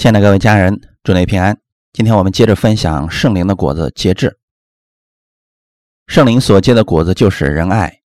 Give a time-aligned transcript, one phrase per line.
[0.00, 1.60] 亲爱的各位家人，祝您平安。
[1.92, 4.38] 今天我们接着分享圣灵的果子——节制。
[6.06, 8.00] 圣灵所结的果子就是仁爱、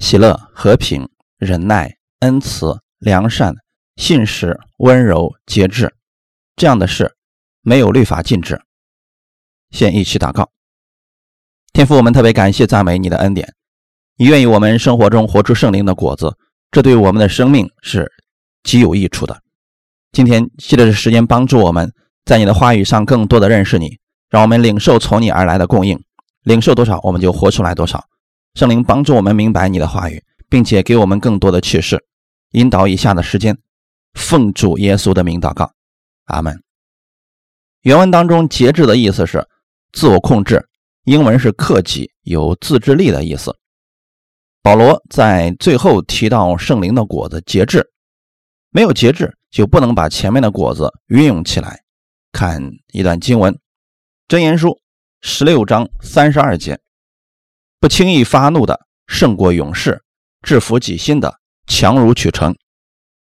[0.00, 3.54] 喜乐、和平、忍耐、恩慈、良善、
[3.94, 5.94] 信实、温柔、节制。
[6.56, 7.14] 这样的事
[7.60, 8.60] 没有律法禁止。
[9.70, 10.50] 先一起祷告：
[11.72, 13.54] 天父，我们特别感谢赞美你的恩典，
[14.16, 16.36] 你愿意我们生活中活出圣灵的果子，
[16.72, 18.10] 这对我们的生命是
[18.64, 19.40] 极有益处的。
[20.16, 21.92] 今天，借着这时间帮助我们
[22.24, 23.98] 在你的话语上更多的认识你，
[24.30, 26.02] 让我们领受从你而来的供应，
[26.42, 28.02] 领受多少我们就活出来多少。
[28.54, 32.02] 圣灵帮助我们明白你的话语，并且给我们更多的启示，
[32.52, 33.58] 引导以下的时间，
[34.14, 35.70] 奉主耶稣的名祷告，
[36.24, 36.62] 阿门。
[37.82, 39.46] 原文当中“节制”的意思是
[39.92, 40.66] 自我控制，
[41.04, 43.54] 英文是克己，有自制力的意思。
[44.62, 47.86] 保罗在最后提到圣灵的果子——节制，
[48.70, 49.35] 没有节制。
[49.50, 51.82] 就不能把前面的果子运用起来。
[52.32, 53.54] 看一段经文，
[54.28, 54.68] 《真言书》
[55.22, 56.78] 十六章三十二节
[57.80, 60.02] ：“不轻易发怒的胜过勇士，
[60.42, 62.54] 制服己心的强如取成。”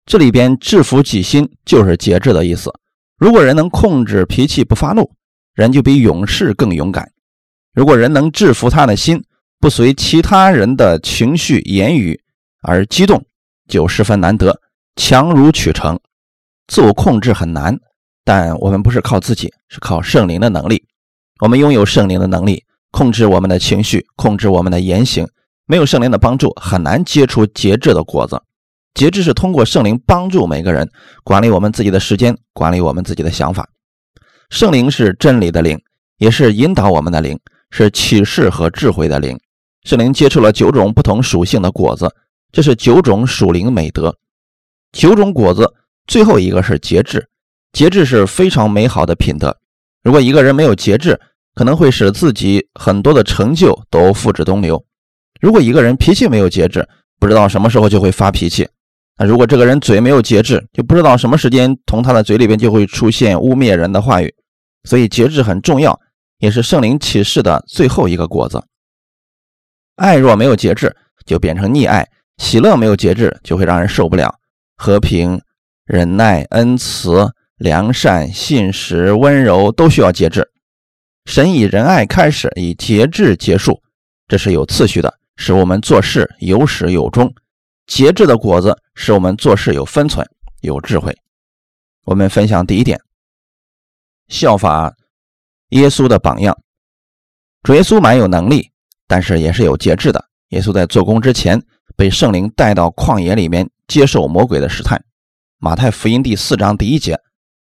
[0.07, 2.73] 这里边“制服己心”就是节制的意思。
[3.17, 5.15] 如果人能控制脾气不发怒，
[5.55, 7.13] 人就比勇士更勇敢。
[7.73, 9.25] 如果人能制服他的心，
[9.61, 12.23] 不随其他人的情绪言语
[12.61, 13.25] 而激动，
[13.69, 14.61] 就十分难得，
[14.97, 15.99] 强如取成。
[16.67, 17.79] 自我控制很难，
[18.25, 20.83] 但我们不是靠自己，是靠圣灵的能力。
[21.41, 25.29] 我们拥有圣灵的能力，控制我们的情绪，控制我们的言行。
[25.67, 28.41] 没有圣灵的帮助，很难结出节制的果子。
[28.95, 30.89] 节制是通过圣灵帮助每个人
[31.23, 33.69] 管理我们自己的时间，管理我们自己的想法。
[34.51, 35.79] 圣灵是真理的灵，
[36.19, 37.39] 也是引导我们的灵，
[37.71, 39.39] 是启示和智慧的灵。
[39.83, 42.15] 圣灵接触了九种不同属性的果子，
[42.53, 44.17] 这是九种属灵美德，
[44.93, 45.75] 九种果子。
[46.07, 47.29] 最后一个是节制，
[47.73, 49.57] 节制是非常美好的品德。
[50.03, 51.19] 如果一个人没有节制，
[51.55, 54.85] 可能会使自己很多的成就都付之东流。
[55.41, 56.87] 如果一个人脾气没有节制，
[57.19, 58.69] 不知道什么时候就会发脾气。
[59.17, 64.35] 那如果这个人嘴没有节制，就不知道什么时间从他的嘴里边就会出现污蔑人的话语。
[64.85, 65.99] 所以节制很重要，
[66.39, 68.63] 也是圣灵启示的最后一个果子。
[69.97, 70.95] 爱若没有节制，
[71.25, 72.05] 就变成溺爱；
[72.37, 74.35] 喜乐没有节制，就会让人受不了。
[74.77, 75.41] 和平。
[75.85, 80.51] 忍耐、恩慈、良善、信实、温柔都需要节制。
[81.27, 83.83] 神以仁爱开始，以节制结束，
[84.27, 87.35] 这是有次序的，使我们做事有始有终。
[87.87, 90.27] 节制的果子使我们做事有分寸、
[90.63, 91.15] 有智慧。
[92.05, 92.99] 我们分享第一点：
[94.29, 94.95] 效法
[95.71, 96.59] 耶稣的榜样。
[97.63, 98.71] 主耶稣蛮有能力，
[99.07, 100.25] 但是也是有节制的。
[100.49, 101.63] 耶稣在做工之前，
[101.95, 105.03] 被圣灵带到旷野里面接受魔鬼的试探。
[105.65, 107.19] 马太福音第四章第一节，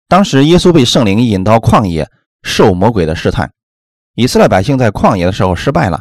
[0.08, 2.10] 当时耶稣被圣灵引到旷野
[2.42, 3.52] 受魔鬼的试探。
[4.16, 6.00] 以色列百姓在旷野的时候失败了，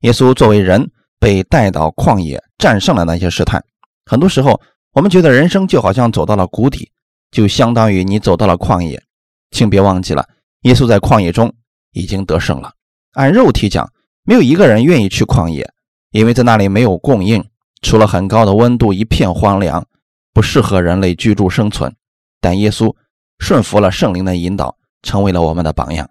[0.00, 3.64] 耶稣作为人被带到旷野，战胜了那些试探。
[4.04, 4.60] 很多时候，
[4.92, 6.90] 我们觉得人生就好像走到了谷底，
[7.30, 9.02] 就相当于你走到了旷野。
[9.50, 10.22] 请别忘记了，
[10.64, 11.50] 耶稣在旷野中
[11.92, 12.70] 已经得胜了。
[13.14, 13.90] 按肉体讲，
[14.24, 15.66] 没有一个人愿意去旷野，
[16.10, 17.42] 因为在那里没有供应，
[17.80, 19.86] 除了很高的温度，一片荒凉。
[20.32, 21.94] 不适合人类居住生存，
[22.40, 22.94] 但耶稣
[23.38, 26.08] 顺服了圣灵的引导，成为了我们的榜样。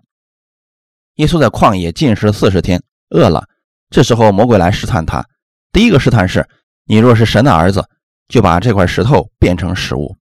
[1.15, 3.43] 耶稣在旷野禁食四十天，饿了。
[3.89, 5.25] 这时候魔鬼来试探他，
[5.71, 6.47] 第一个试探是：
[6.85, 7.83] 你若是神的儿子，
[8.27, 10.15] 就把这块石头变成食物。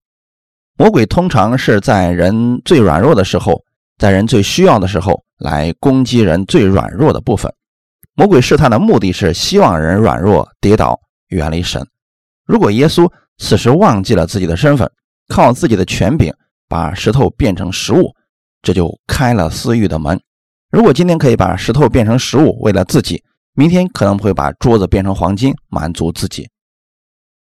[0.76, 3.62] 魔鬼通常是在人最软弱的时候，
[3.98, 7.52] 在人最需要的时候来攻击人最软弱的部分。
[8.14, 11.86] 魔鬼试探的目的是希望人软弱跌倒，远离神。
[12.44, 14.90] 如果耶稣，此时忘记了自己的身份，
[15.28, 16.34] 靠自己的权柄
[16.68, 18.12] 把石头变成食物，
[18.62, 20.20] 这就开了私欲的门。
[20.70, 23.22] 如果今天可以把石头变成食物，为了自己，
[23.54, 26.48] 明天可能会把桌子变成黄金，满足自己。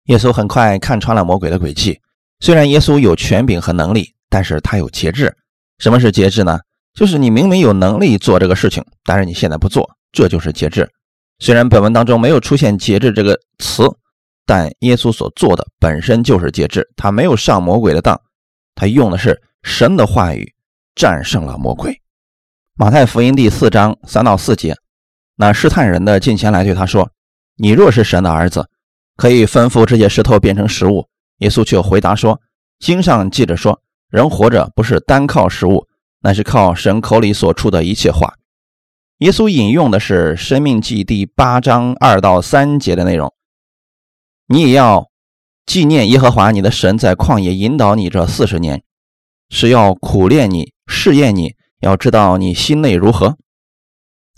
[0.04, 1.98] 耶稣很快看穿了魔鬼的诡计。
[2.40, 5.34] 虽然耶稣有权柄和能力，但是他有节制。
[5.78, 6.60] 什么是节制呢？
[6.94, 10.88] 就是你明明有能力做这个事情，但是你现在不做，这就是节制。
[11.38, 13.90] 虽然本文当中没有出现“节制”这个词。
[14.46, 18.20] 但耶稣所做的本身就是节制，他没有上魔鬼的当，
[18.76, 20.54] 他用的是神的话语
[20.94, 22.00] 战胜了魔鬼。
[22.74, 24.76] 马太福音第四章三到四节，
[25.34, 27.10] 那试探人的近前来对他说
[27.58, 28.68] ：“你若是神的儿子，
[29.16, 31.08] 可以吩咐这些石头变成食物。”
[31.38, 32.40] 耶稣却回答说
[32.78, 35.88] ：“经上记着说，人活着不是单靠食物，
[36.20, 38.34] 乃是靠神口里所出的一切话。”
[39.18, 43.32] 耶稣引用的是《生命记》第八章二到三节的内容。
[44.48, 45.10] 你也要
[45.64, 48.84] 纪念耶和华你的神在旷野引导你这四十年，
[49.50, 53.36] 是要苦练你、试验你，要知道你心内如何，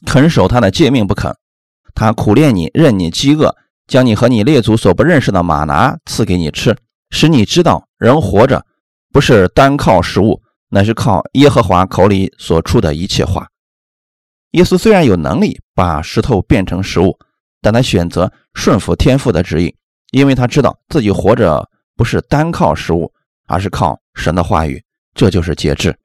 [0.06, 1.37] 肯守他的诫命不肯。
[1.94, 3.55] 他苦练你，任你饥饿，
[3.87, 6.75] 将你和你列祖所不认识的马拿赐给你吃，
[7.10, 8.64] 使你知道人活着
[9.12, 10.40] 不是单靠食物，
[10.70, 13.49] 乃是靠耶和华口里所出的一切话。
[14.52, 17.19] 耶稣虽然有能力把石头变成食物，
[17.60, 19.75] 但他选择顺服天父的旨意，
[20.10, 23.12] 因为他知道自己活着不是单靠食物，
[23.46, 24.82] 而是靠神的话语。
[25.14, 25.96] 这就是节制。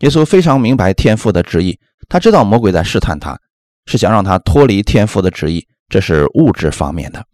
[0.00, 3.38] 耶稣非常明白天父的旨意，他知道魔鬼在试探他，
[3.86, 7.24] 是想让他脱离天父的旨意，这是物质方面的。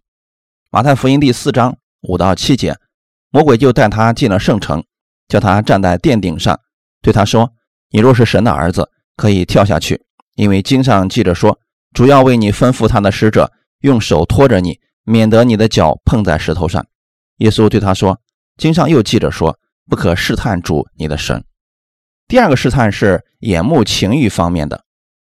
[0.71, 2.75] 马太福音第四章五到七节，
[3.29, 4.83] 魔鬼就带他进了圣城，
[5.27, 6.59] 叫他站在殿顶上，
[7.01, 7.51] 对他说
[7.91, 10.01] ：“你若是神的儿子，可以跳下去，
[10.35, 11.59] 因为经上记着说，
[11.93, 16.85] 主要为你吩咐他的使者，用手托着你，免得你的脚碰在石头上。”
[17.39, 18.21] 耶稣对他说
[18.55, 19.57] ：“经上又记着说。”
[19.89, 21.45] 不可试探主你的神。
[22.27, 24.83] 第二个试探是眼目情欲方面的，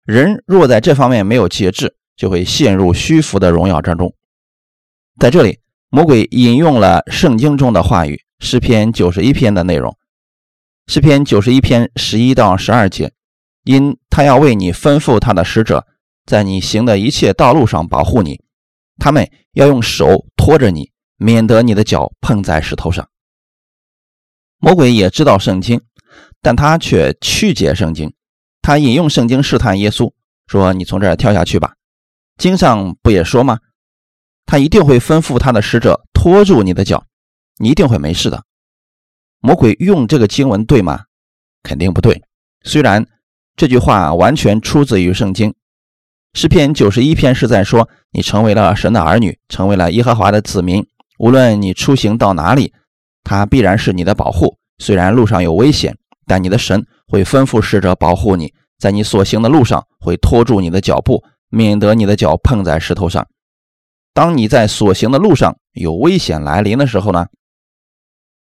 [0.06, 4.14] 人若在这方面没有节制，就会陷入虚浮的荣耀之中。
[5.20, 5.58] 在这里，
[5.90, 9.94] 魔鬼引用了圣经中的话语，诗篇九十一篇的内容。
[10.86, 13.12] 诗篇九十一篇十一到十二节，
[13.64, 15.86] 因他要为你吩咐他的使者，
[16.24, 18.40] 在你行的一切道路上保护你，
[18.98, 23.08] 他们要用手托着你，免得你的脚碰在石头上。
[24.58, 25.80] 魔鬼也知道圣经，
[26.42, 28.12] 但他却曲解圣经。
[28.60, 30.12] 他引用圣经试探耶稣，
[30.46, 31.74] 说：“你从这儿跳下去吧。”
[32.36, 33.58] 经上不也说吗？
[34.46, 37.06] 他一定会吩咐他的使者拖住你的脚，
[37.58, 38.44] 你一定会没事的。
[39.40, 41.04] 魔鬼用这个经文对吗？
[41.62, 42.22] 肯定不对。
[42.62, 43.06] 虽然
[43.56, 45.54] 这句话完全出自于圣经，
[46.40, 50.86] 诗篇九十一篇是在说你成为了神的儿女，成为了耶和华的子民，
[51.18, 52.72] 无论你出行到哪里。
[53.24, 55.98] 他必然是你的保护，虽然路上有危险，
[56.28, 63.26] 但你的神会吩咐使者保护你，在你所行的路上会拖住你的脚步，免得你的脚碰在石头上。
[64.14, 67.26] 当你在所行的路上有危险来临的时候呢，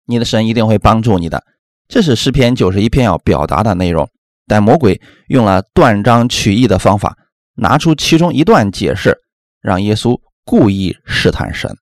[0.05, 1.43] 你的神一定会帮助你的。
[1.88, 4.06] 这是诗篇九十一篇要表达的内容。
[4.46, 7.17] 但魔鬼用了断章取义的方法，
[7.58, 9.19] 拿出其中一段解释，
[9.60, 11.76] 让耶稣故意试探神。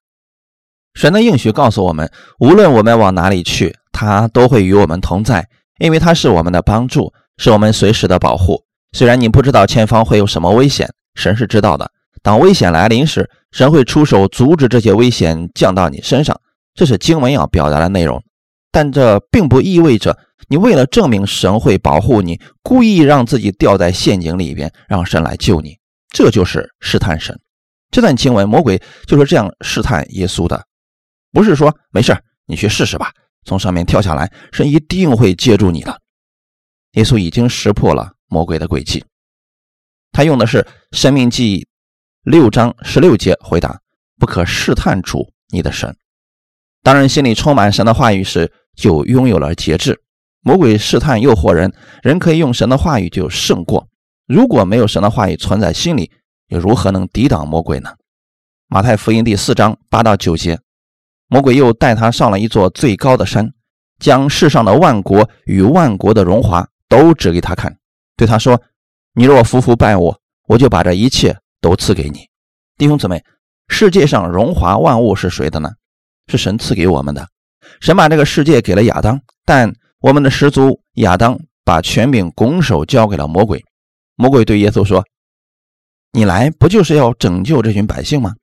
[0.93, 5.47] 神的应许告诉我们，无论我们往哪里去，他都会与我们同在，
[5.79, 8.63] 因为他是我们的帮助，是我们随时的保护。
[8.93, 11.91] 虽然你不知道前方会有什么危险，神是知道的。
[12.23, 16.39] 当危险来临时，神会出手阻止这些危险降到你身上。
[16.73, 18.23] 这是经文要表达的内容，
[18.77, 20.15] 但这并不意味着
[20.49, 25.79] 你为了证明神会保护你，故意让自己掉在陷阱里边，让神来救你。
[26.09, 27.35] 这就是试探神。
[27.89, 30.63] 这段经文，魔鬼就是这样试探耶稣的。
[31.31, 32.15] 不是说没事
[32.45, 33.11] 你去试试吧，
[33.45, 35.99] 从上面跳下来，神一定会接住你的。
[36.91, 39.03] 耶稣已经识破了魔鬼的诡计，
[40.11, 41.61] 他用的是《生命记》
[42.21, 43.81] 六章十六节回答
[44.19, 45.97] ：“不可试探主你的神。”
[46.83, 50.01] 当人心里充满神的话语时，就拥有了节制。
[50.39, 53.89] 魔鬼试探诱惑人，人可以用神的话语就胜过。
[54.25, 56.11] 如果没有神的话语存在心里，
[56.47, 57.89] 又如何能抵挡魔鬼呢？
[58.69, 60.59] 马太福音第四章八到九节。
[61.27, 63.51] 魔鬼又带他上了一座最高的山，
[63.99, 67.77] 将世上的万国与万国的荣华都指给他看，
[68.15, 68.61] 对他说
[69.13, 72.29] ：“你若服服拜我，我就把这一切都赐给你。”
[72.77, 73.21] 弟兄姊妹，
[73.67, 75.71] 世界上荣华万物是谁的呢？
[76.27, 77.27] 是神赐给我们的。
[77.79, 83.63] 神把这个世界给了亚当，但我们的始祖亚当把权柄拱手交给了魔鬼。
[84.15, 85.03] 魔鬼对耶稣说
[86.13, 88.33] ：“你来不就是要拯救这群百姓吗？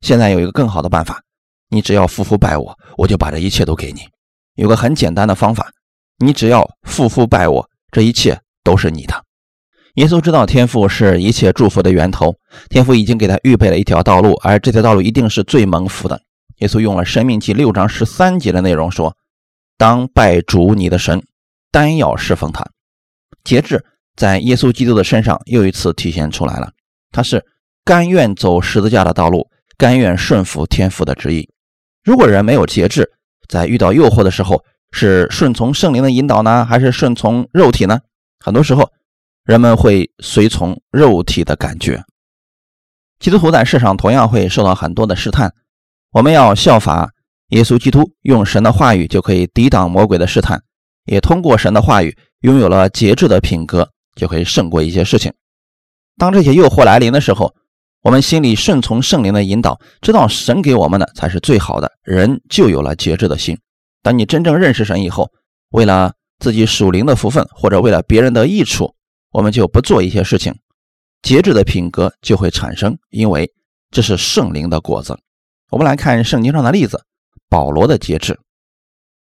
[0.00, 1.22] 现在有一个更好的办法。”
[1.70, 4.00] 你只要夫妇拜我，我就把这一切都给你。
[4.54, 5.70] 有个很简单的方法，
[6.16, 9.22] 你只要夫妇拜我，这一切都是你的。
[9.96, 12.34] 耶稣知道天赋是一切祝福的源头，
[12.70, 16.22] 天赋已经给他预备了一条道路，而这条道路一定是最蒙福的。
[16.58, 19.16] 耶稣用了《生命记》六章十三节的内容说
[19.78, 21.22] ：“当拜主你的神，
[21.70, 22.66] 单要侍奉他。”
[23.44, 23.84] 节制
[24.16, 26.72] 在耶稣基督的身上又一次体现出来了，
[27.12, 27.44] 他是
[27.84, 31.48] 甘愿走十字架的道路，甘愿顺服天父的旨意。
[32.02, 33.08] 如果人没有节制，
[33.48, 38.00] 在遇到诱惑的时候，是顺从圣灵的引导呢，还是顺从肉体呢？
[38.40, 38.90] 很多时候，
[39.44, 42.02] 人们会随从肉体的感觉。
[43.20, 45.52] 基督徒在世上同样会受到很多的试探，
[46.12, 47.10] 我们要效法
[47.48, 50.62] 耶稣基督，用神的话语就可以抵挡魔鬼的试探，
[51.04, 55.32] 也通过神的话语拥有了节制的品格，就可以胜过一些事情。
[56.16, 57.54] 当这些诱惑来临的时候，
[58.02, 63.58] 我们心里顺从圣灵的引导，知道神给我们的才是最好的，人就有了节制的心。
[64.02, 65.30] 当你真正认识神以后，
[65.70, 68.94] 为了自己属灵的福分，或者为了别人的益处，
[69.30, 70.54] 我们就不做一些事情，
[71.20, 73.52] 节制的品格就会产生，因为
[73.90, 75.18] 这是圣灵的果子。
[75.70, 77.04] 我们来看圣经上的例子，
[77.50, 78.32] 保罗的节制，《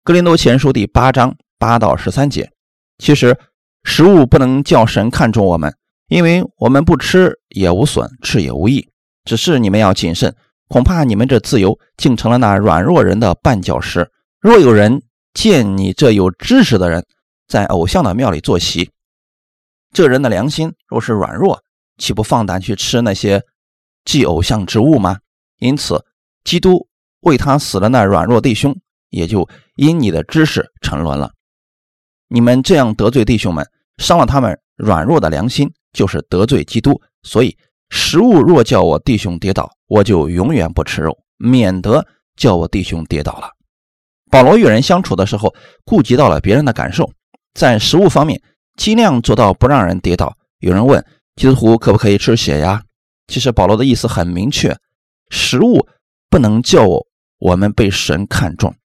[0.05, 2.49] 格林多前书》第八章八到十三节。
[2.97, 3.37] 其实
[3.83, 5.75] 食物不能叫神看重我们，
[6.07, 8.87] 因为我们不吃也无损，吃也无益。
[9.25, 10.33] 只是你们要谨慎，
[10.69, 14.09] 恐怕你们这自由竟成了那软弱人的绊脚石。
[14.39, 15.01] 若有人
[15.33, 17.05] 见你这有知识的人
[17.49, 18.89] 在偶像的庙里坐席，
[19.91, 21.61] 这人的良心若是软弱，
[21.97, 23.43] 岂不放胆去吃那些
[24.05, 25.17] 祭偶像之物吗？
[25.59, 26.05] 因此。
[26.47, 26.87] 基督
[27.19, 28.73] 为他死了，那软弱弟兄
[29.09, 31.33] 也就因你的知识沉沦了。
[32.29, 37.01] 你们这样得罪弟兄们，伤了他们软弱的良心，就是得罪基督。
[37.23, 37.57] 所以
[37.89, 43.49] 食物若叫我弟兄跌倒，我就永远不吃肉，免得叫我弟兄跌倒了。
[44.31, 47.11] 保罗与人相处的时候，顾及到了别人的感受，
[47.55, 48.41] 在食物方面
[48.77, 50.33] 尽量做到不让人跌倒。
[50.59, 52.83] 有人问基督徒可不可以吃血呀？
[53.27, 54.73] 其实保罗的意思很明确，
[55.29, 55.85] 食物。
[56.37, 56.85] 不能叫
[57.39, 58.75] 我们被神看重，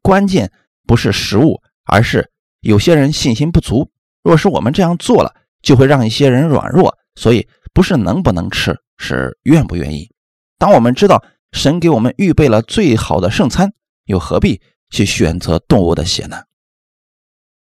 [0.00, 0.50] 关键
[0.86, 3.90] 不是食物，而是有些人信心不足。
[4.22, 6.96] 若是我们这样做了，就会让一些人软弱。
[7.14, 10.10] 所以不是能不能吃，是愿不愿意。
[10.56, 13.74] 当我们知道神给我们预备了最好的圣餐，
[14.06, 16.44] 又何必去选择动物的血呢？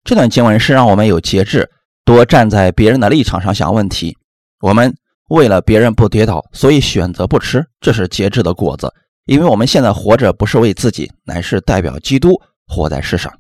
[0.04, 1.70] 这段经文是让我们有节制，
[2.04, 4.18] 多站在别人的立场上想问题。
[4.60, 4.94] 我们
[5.30, 8.92] 为了别人不跌倒，所以选择不吃，这是节制的果子。
[9.26, 13.38] 因为我们现在活着不是为自己，乃是代表基督活在世上。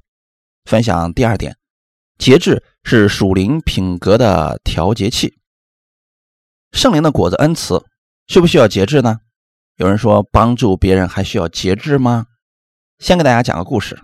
[0.64, 1.56] 分享第二点，
[2.18, 5.38] 节制是属灵品格的调节器。
[6.72, 7.84] 圣灵的果子恩慈
[8.28, 9.18] 需不需要节制呢？
[9.76, 12.26] 有人说帮助别人还需要节制吗？
[12.98, 13.98] 先给大家讲个故事。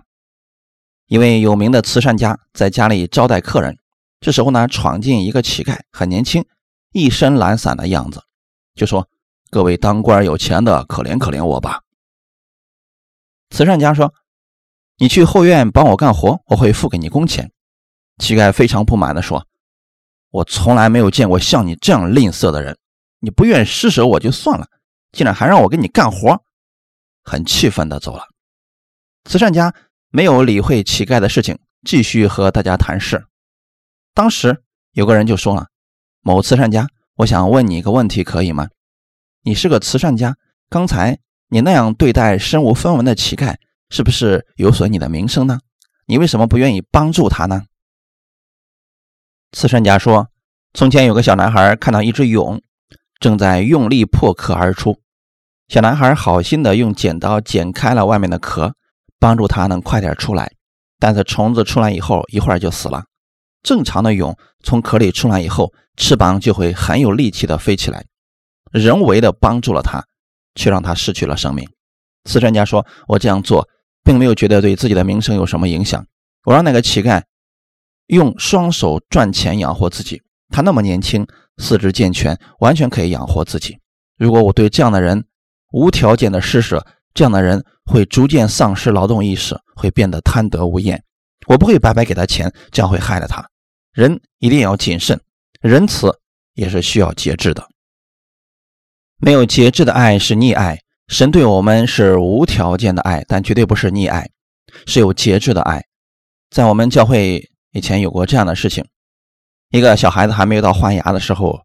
[1.05, 3.77] 一位有名的慈善家在家里招待客人，
[4.19, 6.43] 这时候呢，闯进一个乞丐，很年轻，
[6.91, 8.21] 一身懒散的样子，
[8.75, 9.07] 就说。
[9.49, 11.81] 各位当官有钱的，可怜可怜我吧。
[13.49, 14.13] 慈善家说
[14.99, 17.51] ：“你去后院帮我干活，我会付给你工钱。”
[18.21, 19.47] 乞丐非常不满地说
[20.31, 22.77] ：“我从来没有见过像你这样吝啬的人。
[23.19, 24.67] 你不愿施舍我就算了，
[25.11, 26.43] 竟然还让我给你干活，
[27.23, 28.25] 很气愤地走了。”
[29.29, 29.73] 慈善家
[30.09, 33.25] 没有理会乞丐的事情，继续和大家谈事。
[34.13, 34.61] 当时
[34.91, 35.67] 有个人就说了
[36.21, 38.67] ：“某慈善家，我想问你一个问题，可以吗？”
[39.47, 40.35] 你是个慈善家，
[40.69, 43.55] 刚才你那样对待身无分文的乞丐，
[43.89, 45.59] 是不是有损你的名声呢？
[46.05, 47.63] 你为什么不愿意帮助他呢？
[49.53, 50.27] 慈善家说
[50.75, 52.61] ：“从前有个小男孩看到一只蛹
[53.21, 54.99] 正在用力破壳而出，
[55.69, 58.75] 小男孩好心的用剪刀剪开了外面的壳，
[59.17, 60.51] 帮助他能快点出来。
[60.99, 63.05] 但是虫子出来以后一会儿就死了。
[63.63, 68.03] 正常的蛹从壳里出来以后，翅膀就会很有力气的飞起来。”
[68.77, 70.03] 人为的帮助了他，
[70.55, 71.67] 却让他失去了生命。
[72.25, 73.67] 慈善家说：“我这样做，
[74.03, 76.05] 并没有觉得对自己的名声有什么影响。
[76.43, 77.23] 我让那个乞丐
[78.07, 80.21] 用双手赚钱养活自己。
[80.49, 81.25] 他那么年轻，
[81.57, 83.77] 四肢健全，完全可以养活自己。
[84.17, 85.25] 如果我对这样的人
[85.71, 91.03] 无条件的施舍，这样的人会逐渐丧失劳动意识，会变得贪得无厌。
[91.47, 93.45] 我不会白白给他钱，这样会害了他。
[93.93, 95.19] 人一定要谨慎，
[95.61, 96.13] 仁慈
[96.53, 97.65] 也是需要节制的。”
[99.19, 104.29] 没有节制的爱是溺爱，神对我们是无条件的爱，但绝对不是溺爱，
[104.85, 105.83] 是有节制的爱。
[106.51, 108.85] 在我们教会以前有过这样的事情：
[109.71, 111.59] 一个小孩子还没有到换牙的时候，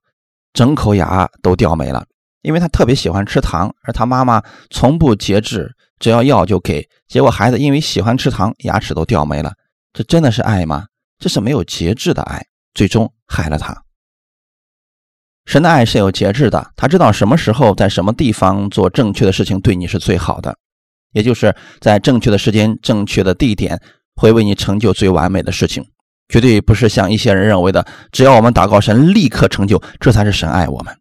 [0.54, 2.06] 整口牙都掉没了，
[2.40, 6.88] 因为他特别喜欢吃糖，而他妈妈从不节制，只要要就给。
[7.06, 9.52] 结果孩子因为喜欢吃糖，牙齿都掉没了。
[9.92, 10.86] 这真的是爱吗？
[11.18, 12.42] 这是没有节制的爱，
[12.72, 13.76] 最终害了他。
[15.44, 20.56] 神的爱是有节制的，他知道什么时候在什么地方做正确的事情对你是最好的，
[21.12, 23.80] 也就是在正确的时间、正确的地点，
[24.14, 25.84] 会为你成就最完美的事情。
[26.28, 30.96] 绝对不是像一些人认为的，只要我们祷告，神立刻成就，这才是神爱我们。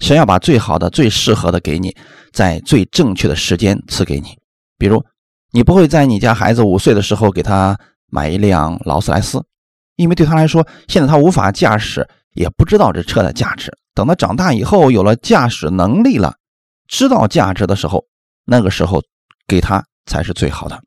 [0.00, 1.96] 神要把最好的、最适合的给你，
[2.32, 4.36] 在最正确的时间赐给你。
[4.76, 5.02] 比如，
[5.52, 7.78] 你不会在你家孩子五岁的时候给他
[8.10, 9.42] 买一辆劳斯莱斯，
[9.98, 12.08] 因为对他来说，现在他无法驾驶。
[12.34, 13.76] 也不知道这车的价值。
[13.94, 16.36] 等他长大以后，有了驾驶能力了，
[16.86, 18.04] 知道价值的时候，
[18.44, 19.02] 那个时候
[19.48, 20.80] 给他才是最好的。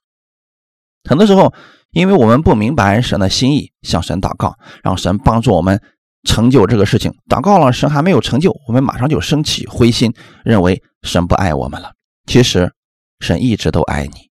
[1.09, 1.53] 很多时候，
[1.89, 5.81] 因为我们不明白神的心意，向神祷告，让神帮助我们
[6.23, 7.13] 成就这个事情。
[7.27, 10.13] 祷告了，神还没有成就，我们马上就生气、灰心，
[10.45, 11.91] 认为神不爱我们了。
[12.27, 12.71] 其实，
[13.19, 14.29] 神一直都爱你，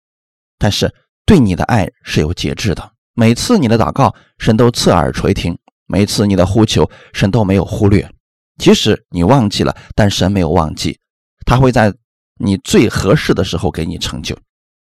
[0.58, 0.94] 但是
[1.26, 2.92] 对你的爱是有节制的。
[3.14, 5.54] 每次你的祷告，神都侧耳垂听；
[5.86, 8.08] 每次你的呼求，神都没有忽略。
[8.56, 10.98] 即使你忘记了，但神没有忘记，
[11.44, 11.92] 他会在
[12.38, 14.38] 你最合适的时候给你成就。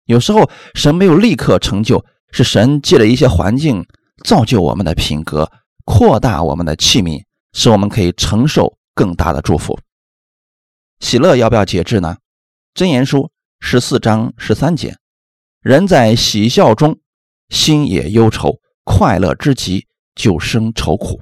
[0.05, 3.85] 有时候神没有立刻成就，是神借了一些环境
[4.25, 5.51] 造就我们的品格，
[5.85, 7.23] 扩大我们的器皿，
[7.53, 9.79] 使我们可以承受更大的祝福。
[10.99, 12.17] 喜乐要不要节制呢？
[12.75, 14.97] 箴言书十四章十三节：
[15.61, 16.99] 人在喜笑中。
[17.49, 21.21] 心也忧愁，快乐之极就生愁苦。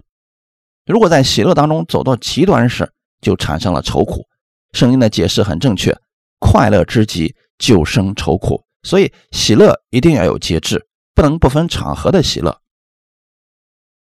[0.86, 2.92] 如果在喜乐当中走到极端时，
[3.22, 4.26] 就产生了愁苦。
[4.74, 5.98] 圣经的解释很正确，
[6.40, 8.64] 快乐之极就生愁苦。
[8.84, 12.62] 所以喜乐一定要有节制，不能不分场合的喜乐。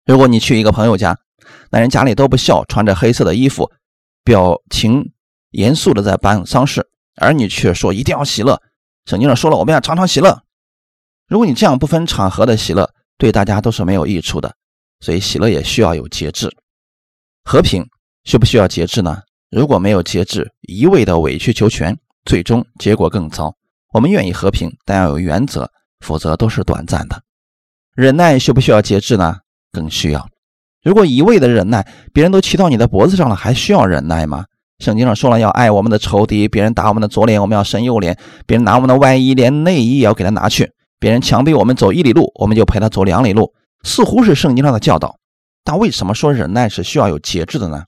[0.05, 1.19] 如果你去一个朋友家，
[1.71, 3.71] 那人家里都不笑，穿着黑色的衣服，
[4.23, 5.13] 表情
[5.51, 8.61] 严肃的在办丧事，而你却说一定要喜乐。
[9.07, 10.43] 圣经上说了，我们要常常喜乐。
[11.29, 14.53] 如果你这样不分场合的喜乐，对大家都是没有益处的。
[15.01, 16.51] 所以喜乐也需要有节制。
[17.45, 17.87] 和平
[18.25, 19.21] 需不需要节制呢？
[19.51, 23.55] 如果没有节制，一味的委曲求全，最终结果更糟。
[23.93, 25.71] 我们愿意和平，但要有原则，
[26.01, 27.23] 否则都是短暂的。
[27.95, 29.37] 忍耐需不需要节制呢？
[29.71, 30.27] 更需要。
[30.83, 34.47] 如果一味的忍耐，别人都骑到你的脖子上了，还需要忍耐吗？
[34.79, 38.15] 圣经上说了，要爱我们的仇敌，别人打我们的左脸，我们要伸右脸；
[38.47, 40.73] 别人拿我们的外衣，连内衣也要给他拿去。
[41.01, 45.19] 别人强逼我们走一里路，我们就陪他走两里路，似乎是圣经上的教导。
[45.63, 47.85] 但为什么说忍耐是需要有节制的呢？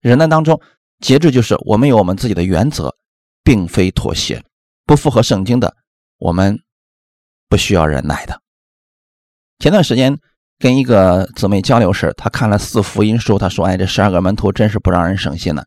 [0.00, 0.60] 忍耐当中，
[1.00, 2.94] 节制就是我们有我们自己的原则，
[3.44, 4.42] 并非妥协。
[4.86, 5.76] 不符合圣经的，
[6.18, 6.58] 我们
[7.48, 8.40] 不需要忍耐的。
[9.58, 10.18] 前段时间
[10.58, 15.62] 跟一个姊妹交流时，她看了四福音书，她说：“哎，这十二个门徒真是不让人省心呢。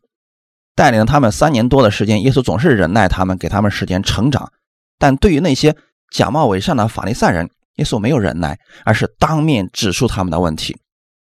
[0.74, 4.50] 带领他们三年多的时间，耶稣总是忍耐他们，给他们时间成长。
[4.98, 5.76] 但对于那些……”
[6.10, 10.76] 假冒伪善的法利赛人，耶稣没有忍耐，而是当面指出他们的问题。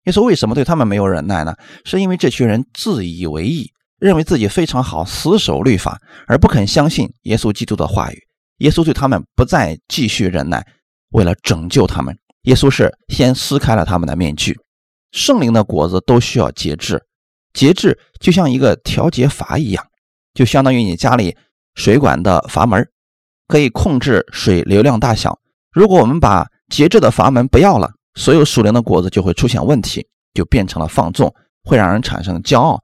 [0.04, 1.54] 耶稣为什么对他们没有忍耐呢？
[1.84, 8.18] 是因为这群人自以为意，认为自己非常好，死守律法，而不肯相信耶稣基督的话语。
[8.58, 10.64] 耶稣对他们不再继续忍耐，
[11.10, 14.56] 为了拯救他们，耶稣是先撕开了他们的面具。
[15.12, 17.02] 圣灵的果子都需要节制，
[17.52, 19.84] 节制就像一个调节阀一样，
[20.34, 21.36] 就相当于你家里
[21.74, 22.86] 水管的阀门。
[23.48, 25.38] 可以控制水流量大小。
[25.72, 32.80] 如果我们把节制的阀门不要了，所有属灵的果子就会出现问题，就变成了放纵，会让人产生骄傲。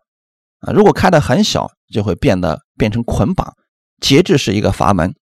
[0.60, 3.52] 啊，如果开的很小，就会变得变成捆绑。
[4.00, 5.14] 节制是一个阀门，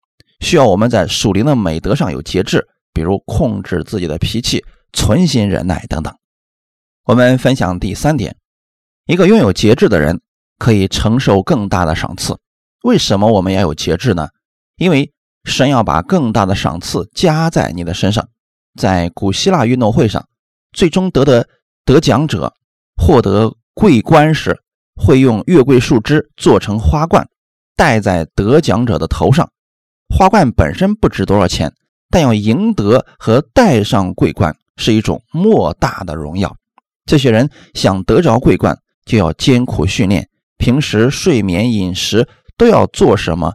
[0.40, 6.14] 需要我们在属灵的美德上有节制，比如控制自己的脾气、存心忍耐等等。
[7.05, 8.37] 我们分享第三点：
[9.07, 10.20] 一个拥有节制的人
[10.59, 12.38] 可以承受更大的赏赐。
[12.83, 14.29] 为什么我们要有节制呢？
[14.77, 15.12] 因为
[15.48, 18.28] 神要把更大的赏赐加在你的身上。
[18.78, 20.28] 在古希腊运动会上，
[20.72, 21.48] 最终得的
[21.84, 22.54] 得奖者
[22.96, 24.61] 获得桂冠时，
[24.94, 27.26] 会用月桂树枝做成花冠，
[27.74, 29.50] 戴在得奖者的头上。
[30.14, 31.72] 花冠本身不值多少钱，
[32.08, 36.54] 但要赢得和戴上桂冠是一种莫大的荣耀。
[37.04, 43.52] 这些人想得着桂冠，就要艰苦训练，平时睡眠、饮食都要做什么？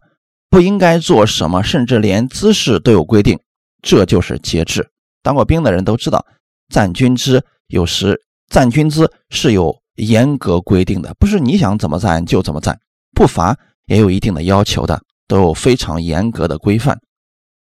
[0.53, 3.39] 不应该做什么，甚至连姿势都有规定，
[3.81, 4.87] 这就是节制。
[5.23, 6.23] 当过兵的人都知道，
[6.69, 12.79] 站军姿有时站军姿是有严格规定的，不是你想怎么站就怎么站。
[13.15, 16.99] 步伐也有一定的要求的，都有非常严格的规范。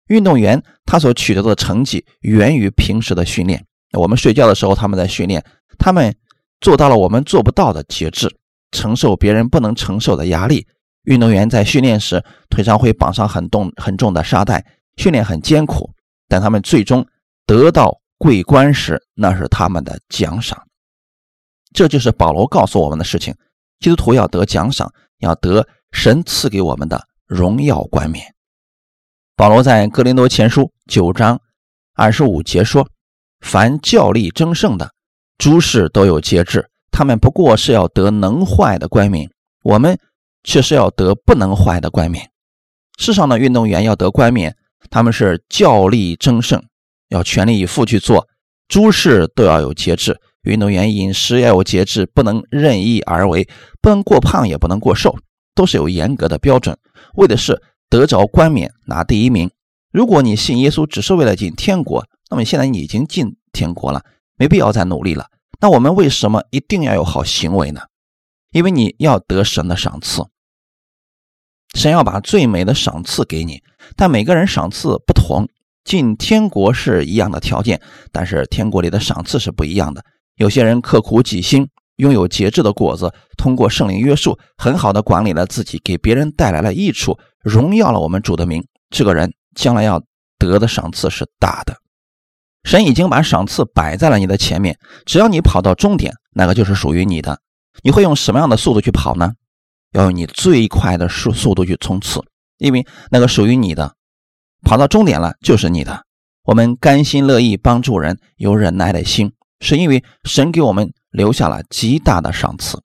[0.10, 3.66] 运动员他所取得的成绩源于平时的训练。
[3.94, 5.44] 我们睡觉的时候他们在训练，
[5.80, 6.16] 他们
[6.62, 8.32] 做到了我们做不到的节制，
[8.70, 10.68] 承受别人不能承受的压力。
[11.06, 14.66] 运动员在训练时腿上会绑上很重很重的沙袋，
[14.98, 15.90] 训练很艰苦，
[16.28, 17.06] 但他们最终
[17.46, 20.62] 得到桂冠时，那是他们的奖赏。
[21.74, 23.36] 这就是保罗告诉我们的事情：
[23.80, 28.26] 基督徒要得奖赏，要得神赐给我们的荣耀冠冕。
[29.36, 31.40] 保罗在哥林多前书九章
[31.94, 32.88] 二十五节说
[33.46, 34.92] ：“凡教力争胜的
[35.38, 39.30] 诸事都有节制，他们不过是要得能坏的冠冕。”
[39.64, 40.00] 我们。
[40.46, 42.30] 却是要得不能坏的冠冕。
[42.98, 44.56] 世上的运动员要得冠冕，
[44.90, 46.64] 他们是较力争胜，
[47.10, 48.26] 要全力以赴去做，
[48.70, 50.18] 诸事都要有节制。
[50.44, 53.50] 运动员饮食要有节制，不能任意而为，
[53.82, 55.18] 不能过胖，也不能过瘦，
[55.56, 56.78] 都是有严格的标准，
[57.16, 59.50] 为的是得着冠冕，拿第一名。
[59.92, 64.04] 如果你信耶稣只是为了进天国，那么现在你已经进天国了，
[64.38, 65.26] 没必要再努力了。
[65.60, 67.82] 那我们为什么一定要有好行为呢？
[68.52, 70.22] 因为你要得神的赏赐。
[71.76, 73.62] 神要把最美的赏赐给你，
[73.96, 75.48] 但每个人赏赐不同，
[75.84, 77.80] 进天国是一样的条件，
[78.12, 80.04] 但是天国里的赏赐是不一样的。
[80.38, 88.66] 有些人刻苦己心，拥有节制的果子，通过圣灵约束，很好的管理了自己，给别人带来了益处，荣耀了我们主的名。
[88.90, 90.02] 这个人将来要
[90.40, 91.76] 得的赏赐是大的。
[92.64, 97.40] 神已经把赏赐摆在了你的前面，只要你跑到终点，那个就是属于你的。
[97.84, 99.34] 你会用什么样的速度去跑呢？
[99.96, 102.22] 要用你最快的速速度去冲刺，
[102.58, 103.96] 因为那个属于你的。
[104.62, 106.04] 跑到终点了，就是你的。
[106.44, 109.32] 我们甘心乐意帮助人，有忍耐的心，
[109.62, 112.78] 是因为神给我们留下了极大的赏赐。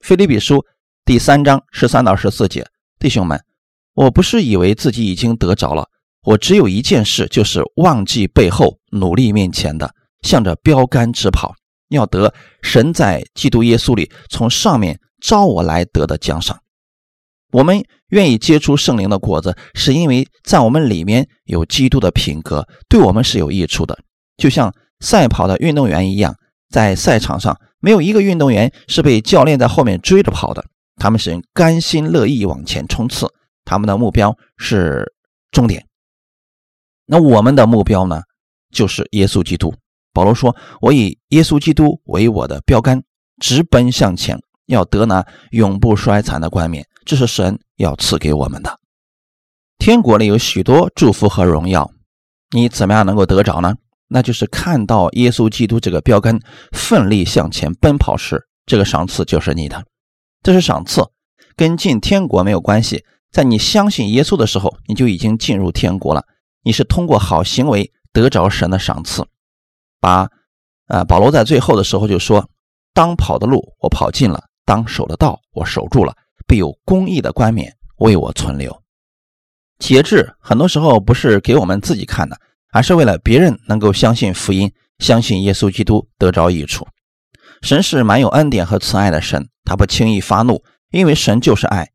[0.00, 0.62] 腓利比书
[1.04, 2.66] 第三章十三到十四节，
[2.98, 3.40] 弟兄们，
[3.94, 5.88] 我不是以为自己已经得着了，
[6.24, 11.54] 我只有一件事，就是忘记背后，努力面前的，向着标杆直跑，
[11.88, 16.60] 要得神在基督耶稣里从上面招我来得的奖赏。
[17.52, 23.98] 我们愿意结出圣灵的果子，是因为在我们里面有基督的品格，对我们是有益处的。
[24.36, 26.34] 就像赛跑的运动员一样，
[26.70, 30.64] 在赛场上，没有一个运动员是被教练在后面追着跑的，
[30.96, 33.26] 他们是甘心乐意往前冲刺，
[33.64, 35.12] 他们的目标是
[35.50, 35.86] 终点。
[37.04, 38.22] 那我们的目标呢，
[38.70, 39.74] 就是耶稣基督。
[40.14, 43.02] 保罗说：“我以耶稣基督为我的标杆，
[43.40, 44.40] 直奔向前。”
[44.72, 48.78] 要得那永不衰残的冠冕，这是神要赐给我们的。
[49.78, 51.90] 天国里有许多祝福和荣耀，
[52.50, 53.74] 你怎么样能够得着呢？
[54.08, 56.38] 那就是看到耶稣基督这个标杆，
[56.72, 59.84] 奋力向前奔跑时，这个赏赐就是你的。
[60.42, 61.02] 这是赏赐，
[61.56, 63.04] 跟进天国没有关系。
[63.30, 66.24] 在你相信耶稣的时候，你就已经进入天国了。
[66.62, 69.26] 你是通过好行为得着神的赏赐。
[69.98, 70.28] 把，
[70.86, 72.50] 啊，保罗在最后的时候就说
[72.92, 76.14] ：“当跑的路，我跑尽了。”当守的道，我守住了，
[76.46, 78.82] 必有公义的冠冕为我存留。
[79.78, 82.38] 节制很多时候不是给我们自己看的，
[82.72, 86.86] 而是为了别人能够相信福音，相信耶稣基督得着益处。
[87.62, 91.90] 神是满有恩典和慈爱的神，他不轻易发怒，因为神就是爱，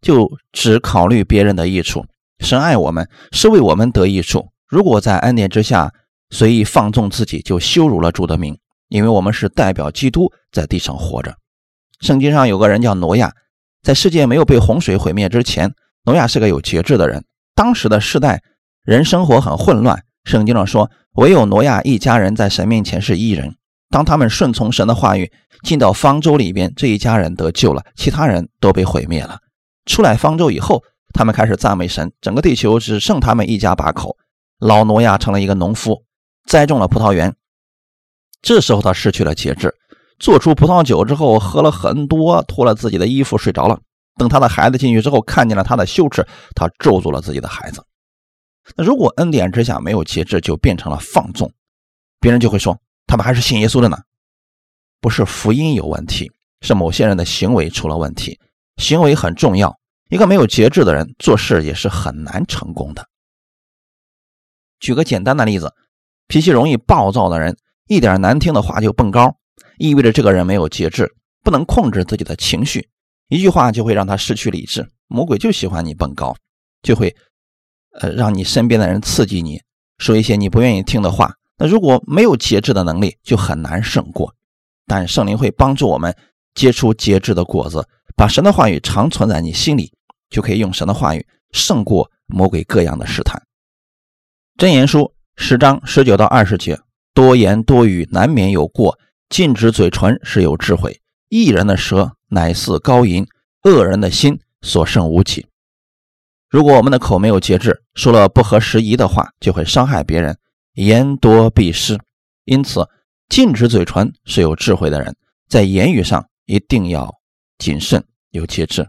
[0.00, 2.04] 就只考虑别人的益处。
[2.40, 4.50] 神爱我们是为我们得益处。
[4.66, 5.92] 如果在恩典之下
[6.30, 11.34] 随意放纵自己，就羞辱了主的名，因为我们是代表基督在地上活着。
[12.00, 13.34] 圣经上有个人叫挪亚，
[13.82, 17.24] 在世界没有被洪水毁灭之前，挪亚是个有节制的人。
[17.54, 18.42] 当时的世代
[18.82, 23.54] 人生活很混乱，圣经上说，唯有挪亚一家人在神面前是异人。
[23.90, 25.30] 当他们顺从神的话语，
[25.62, 29.40] 进到方舟里边，这一家人得救了，其他人都被毁灭了。
[29.84, 30.82] 出来方舟以后，
[31.12, 34.16] 他们开始赞美神，整个地球只剩他们一家八口。
[34.58, 36.04] 老挪亚成了一个农夫，
[36.46, 37.34] 栽种了葡萄园。
[38.40, 39.74] 这时候他失去了节制。
[40.20, 43.80] 做出葡萄酒之后，喝了很多，脱了自己的衣服睡着了。
[44.16, 47.82] 等他的孩子进去之后，看见了他的羞耻，他咒诅了自己的孩子。
[48.76, 51.50] 那如果恩典之下没有节制，就变成了放纵，
[52.20, 53.98] 别人就会说他们还是信耶稣的呢。
[55.00, 56.30] 不是福音有问题，
[56.60, 58.38] 是某些人的行为出了问题。
[58.76, 59.74] 行为很重要，
[60.10, 63.08] 一个没有节制的人做事也是很难成功的。
[64.80, 65.74] 举个简单的例子，
[66.28, 67.56] 脾气容易暴躁的人，
[67.88, 69.34] 一点难听的话就蹦高。
[69.78, 71.10] 意味着这个人没有节制，
[71.42, 72.88] 不能控制自己的情绪，
[73.28, 74.88] 一句话就会让他失去理智。
[75.08, 76.36] 魔鬼就喜欢你蹦高，
[76.82, 77.14] 就会，
[78.00, 79.60] 呃，让你身边的人刺激你，
[79.98, 81.34] 说一些你不愿意听的话。
[81.58, 84.34] 那如果没有节制的能力，就很难胜过。
[84.86, 86.16] 但圣灵会帮助我们
[86.54, 89.92] 结出节制的果子，把神的话语常存在你心里，
[90.28, 93.42] 就可以用神的话语胜过魔鬼各样的试探。
[94.56, 96.78] 箴言书十章十九到二十节：
[97.14, 98.98] 多言多语，难免有过。
[99.30, 103.24] 禁止嘴唇是有智慧，一人的舌乃似高银，
[103.62, 105.46] 恶人的心所剩无几。
[106.48, 110.36] 如果我们的口没有节制，说了不合时宜的话，就会伤害别人，
[110.72, 111.96] 言多必失。
[112.44, 112.88] 因此，
[113.28, 115.14] 禁止嘴唇是有智慧的人，
[115.48, 117.20] 在言语上一定要
[117.56, 118.88] 谨慎有节制。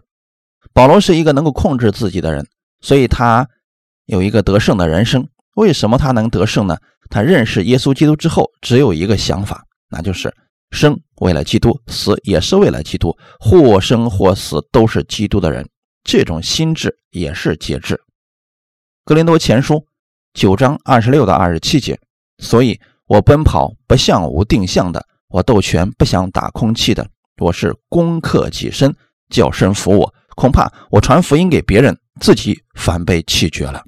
[0.72, 2.48] 保罗是一个能够控制自己的人，
[2.80, 3.48] 所以他
[4.06, 5.28] 有一个得胜的人生。
[5.54, 6.78] 为什么他能得胜呢？
[7.08, 9.64] 他认识耶稣基督之后，只有一个想法。
[9.92, 10.34] 那就是
[10.70, 15.68] 生为了基督，死也是为了基督，或生或死都是基督的人。
[16.02, 18.00] 这种心智也是节制。
[19.04, 19.86] 格林多前书
[20.32, 22.00] 九章二十六到二十七节，
[22.38, 28.92] 所以我奔跑不像无定向的，我斗拳不想打空气的，我是攻克己身，
[29.28, 30.14] 叫神服我。
[30.34, 33.84] 恐怕我传福音给别人，自己反被弃绝了。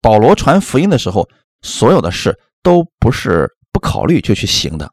[0.00, 1.28] 保罗传福音的时候，
[1.62, 4.90] 所有的事都不是不考虑就去行的。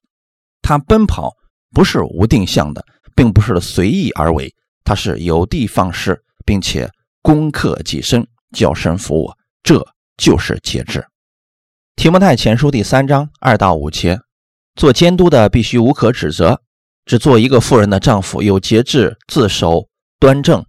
[0.61, 1.31] 他奔跑
[1.71, 2.83] 不是无定向的，
[3.15, 6.89] 并不是随意而为，他是有的放矢，并且
[7.21, 9.85] 攻克己身，叫神服我，这
[10.17, 11.05] 就是节制。
[11.95, 14.19] 提摩太前书第三章二到五节，
[14.75, 16.61] 做监督的必须无可指责，
[17.05, 19.87] 只做一个妇人的丈夫，有节制，自守
[20.19, 20.65] 端正，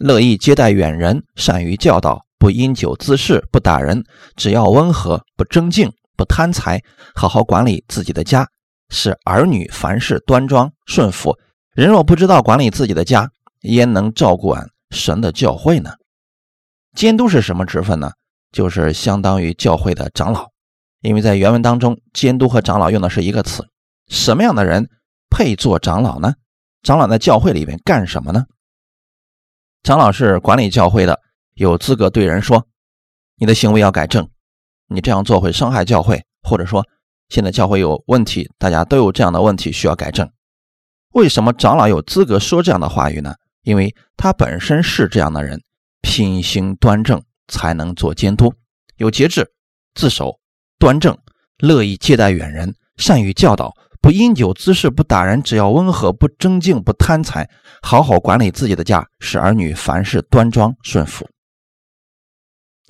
[0.00, 4.02] 乐意接待远人，善于教导，不因酒滋事，不打人，
[4.34, 6.80] 只要温和，不争竞，不贪财，
[7.14, 8.48] 好好管理自己的家，
[8.92, 11.36] 使儿女凡事端庄顺服。
[11.74, 13.30] 人若不知道管理自己的家，
[13.62, 15.94] 焉能照管神的教会呢？
[16.94, 18.12] 监督是什么职分呢？
[18.52, 20.50] 就是相当于教会的长老。
[21.00, 23.66] 因为在原文当中，监督和长老用的是一个词。
[24.08, 24.90] 什么样的人
[25.30, 26.34] 配做长老呢？
[26.82, 28.44] 长老在教会里面干什么呢？
[29.82, 31.18] 长老是管理教会的，
[31.54, 32.66] 有资格对人说
[33.40, 34.28] ：“你的行为要改正，
[34.88, 36.86] 你这样做会伤害教会。”或者说
[37.32, 40.28] ：“现在教会有问题，大家都有这样的问题需要改正。”
[41.14, 43.34] 为什么长老有资格说这样的话语呢？
[43.62, 45.62] 因为他本身是这样的人，
[46.02, 48.52] 品行端正，才能做监督，
[48.98, 49.50] 有节制，
[49.94, 50.38] 自守。
[50.78, 51.16] 端正，
[51.58, 57.48] 乐意接待远人，善于教导，不饮酒滋事，不打人，只要温和，不争竞，不贪财，
[57.80, 61.26] 好好管理自己的家，使儿女凡事端庄顺服。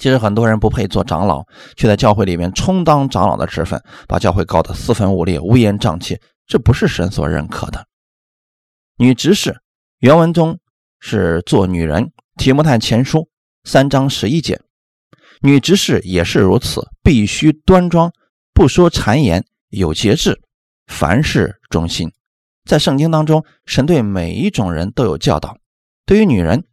[0.03, 1.45] 其实很多人不配做长老，
[1.77, 7.87] 却在教会里面充当长老的职分，把教会搞得四分五裂、乌烟瘴气，这不是神所认可的。
[8.97, 9.61] 女执事
[10.01, 10.59] 原文中
[10.99, 13.29] 是做女人，提摩太前书
[13.63, 14.61] 三章十一节。
[15.41, 18.11] 女执事也是如此，必须端庄，
[18.53, 20.37] 不说谗言，有节制，
[20.89, 22.11] 凡事忠心。
[22.65, 25.57] 在圣经当中，神对每一种人都有教导。
[26.05, 26.65] 对于女人，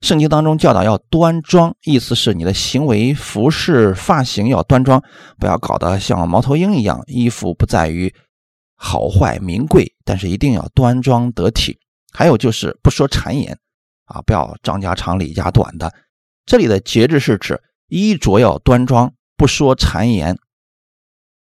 [0.00, 5.02] 圣经当中教导要端庄，意思是你的行为、服饰、发型要端庄，
[5.38, 7.02] 不要搞得像猫头鹰一样。
[7.06, 8.14] 衣服不在于
[8.76, 11.78] 好坏名贵，但是一定要端庄得体。
[12.12, 13.58] 还有就是不说谗言，
[14.04, 15.92] 啊，不要张家长李家短的。
[16.46, 17.62] 这里的节制是指。
[17.90, 20.36] 衣着要端庄，不说谗言；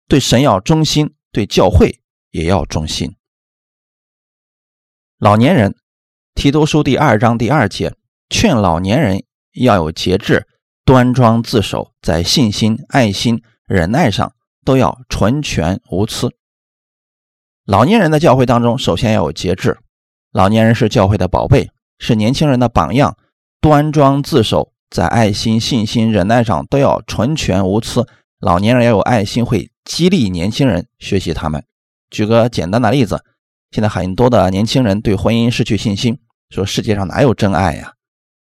[0.07, 3.15] 对神要忠心，对教会也要忠心。
[5.17, 5.75] 老年人，
[6.35, 7.95] 提督书第二章第二节
[8.29, 10.47] 劝老年人要有节制，
[10.83, 14.33] 端庄自守，在信心、爱心、忍耐上
[14.63, 16.31] 都要纯全无疵。
[17.65, 19.79] 老年人的教会当中，首先要有节制。
[20.31, 23.17] 老年人是教会的宝贝，是年轻人的榜样，
[23.59, 24.73] 端庄自守。
[24.91, 28.07] 在爱心、信心、忍耐上都要纯全无疵。
[28.39, 31.65] 老年人要有爱心，会激励年轻人学习他们。
[32.11, 33.21] 举个简单的例子，
[33.71, 37.94] 现在很多的年轻人对婚姻失去信心，说世界上哪有真爱呀？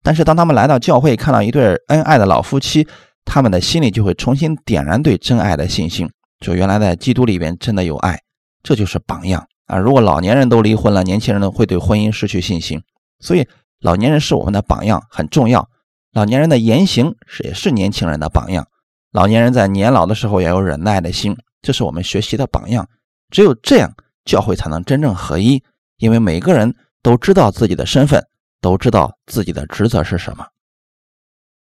[0.08, 2.88] 但是当他们来到教会，看到一对恩爱的老夫妻，
[3.26, 6.08] 他们的心里就会重新点燃对真爱的信心，
[6.40, 8.18] 就原来在基督里边真的有爱，
[8.62, 9.76] 这就是榜样啊！
[9.76, 12.80] 如果老年人都离婚了，年轻人呢会对婚姻失去信心，
[13.20, 13.46] 所以
[13.80, 15.68] 老年人是我们的榜样，很重要。
[16.14, 18.66] 老年人的言行是也是年轻人的榜样。
[19.12, 22.88] 老年人在年老的时候也有忍耐的心，这是我们学习的榜样。
[23.28, 23.92] 只有这样，
[24.24, 25.62] 教会才能真正合一。
[25.98, 28.24] 因为每个人都知道自己的身份，
[28.60, 30.46] 都知道自己的职责是什么。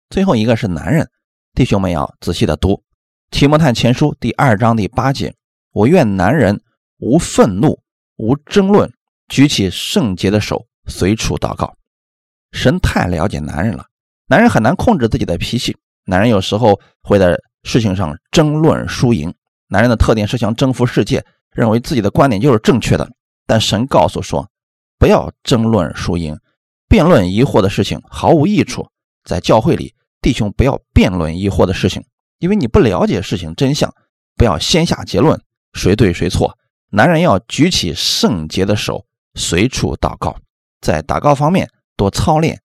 [0.10, 1.10] 最后一个是男人，
[1.54, 2.74] 弟兄们要仔细的读
[3.30, 5.36] 《提摩太前书》第二章第八节
[5.72, 6.62] ：“我愿男人
[6.98, 7.80] 无愤怒，
[8.18, 8.92] 无争论，
[9.28, 11.76] 举起圣洁的手，随处祷告。”
[12.52, 13.86] 神太了解男人了。
[14.28, 19.34] 男人很难控制自己的脾气，男人有时候会在事情上争论输赢。
[19.68, 23.08] 男人的特点是想征服世界，认为自己的观点就是正确的。
[23.46, 24.50] 但神告诉说，
[24.98, 26.36] 不要争论输赢，
[26.90, 28.90] 辩论疑惑的事情毫无益处。
[29.24, 32.04] 在教会里，弟兄不要辩论疑惑的事情，
[32.40, 33.94] 因为你不了解事情真相。
[34.36, 35.40] 不要先下结论，
[35.74, 36.58] 谁对谁错。
[36.92, 40.38] 男人要举起圣洁的手，随处祷告，
[40.82, 42.62] 在祷告方面多操练。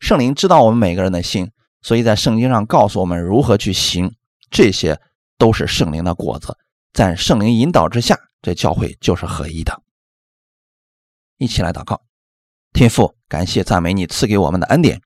[0.00, 4.14] 圣灵知道我们每个人的心，所以在圣经上告诉我们如何去行，
[4.50, 5.00] 这些
[5.38, 6.58] 都是圣灵的果子。
[6.92, 9.80] 在圣灵引导之下，这教会就是合一的。
[11.38, 12.02] 一起来祷告，
[12.72, 15.00] 天父，感谢赞美你赐给我们的恩典，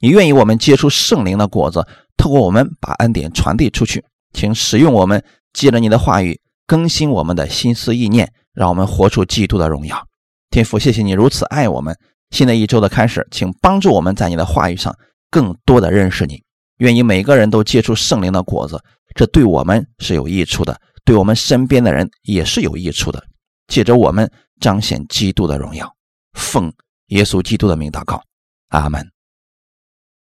[0.00, 10.06] 你愿意我们结出圣灵的果子，透过我们把恩典传递出去，请使用我们，借着你的话语更新我们的心思意念，让我们活出基督的荣耀。
[10.50, 11.96] 天父，谢谢你如此爱我们。
[12.30, 14.96] 新的一周的开始，请帮助我们在你的话语上
[15.30, 16.42] 更多的认识你。
[16.78, 18.82] 愿意每个人都结出圣灵的果子，
[19.14, 23.22] 这对我们是有益处的，对我们身边的人也是有益处的。
[23.68, 24.28] 借着我们
[24.60, 25.94] 彰显基督的荣耀，
[26.32, 26.72] 奉
[27.14, 28.20] 耶稣基督的名祷告，
[28.70, 29.13] 阿门。